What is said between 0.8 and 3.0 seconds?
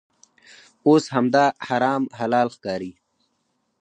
اوس همدا حرام حلال ښکاري.